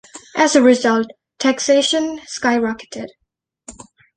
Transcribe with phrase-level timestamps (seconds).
[0.35, 1.05] As a result,
[1.37, 3.09] taxation skyrocketed.